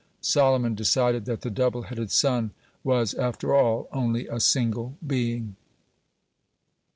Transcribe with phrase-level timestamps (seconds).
[0.23, 2.49] Solomon decided that the double headed son
[2.83, 5.55] was after all only a single being.